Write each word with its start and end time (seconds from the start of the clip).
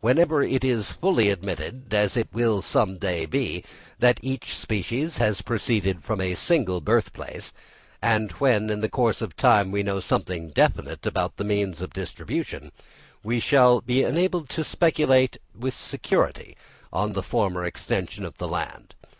Whenever 0.00 0.42
it 0.42 0.64
is 0.64 0.90
fully 0.90 1.30
admitted, 1.30 1.94
as 1.94 2.16
it 2.16 2.26
will 2.32 2.60
some 2.60 2.98
day 2.98 3.26
be, 3.26 3.62
that 4.00 4.18
each 4.22 4.56
species 4.56 5.18
has 5.18 5.40
proceeded 5.40 6.02
from 6.02 6.20
a 6.20 6.34
single 6.34 6.80
birthplace, 6.80 7.52
and 8.02 8.32
when 8.42 8.70
in 8.70 8.80
the 8.80 8.88
course 8.88 9.22
of 9.22 9.36
time 9.36 9.70
we 9.70 9.84
know 9.84 10.00
something 10.00 10.50
definite 10.50 11.06
about 11.06 11.36
the 11.36 11.44
means 11.44 11.80
of 11.80 11.92
distribution, 11.92 12.72
we 13.22 13.38
shall 13.38 13.80
be 13.80 14.02
enabled 14.02 14.48
to 14.48 14.64
speculate 14.64 15.36
with 15.56 15.76
security 15.76 16.56
on 16.92 17.12
the 17.12 17.22
former 17.22 17.64
extension 17.64 18.24
of 18.24 18.36
the 18.38 18.48
land. 18.48 18.96